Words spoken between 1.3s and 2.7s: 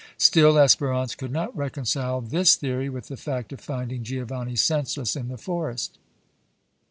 not reconcile this